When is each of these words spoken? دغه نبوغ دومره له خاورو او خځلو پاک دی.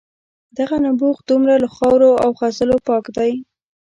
دغه 0.57 0.75
نبوغ 0.85 1.17
دومره 1.29 1.53
له 1.63 1.69
خاورو 1.75 2.11
او 2.23 2.29
خځلو 2.39 2.77
پاک 2.87 3.05
دی. 3.17 3.31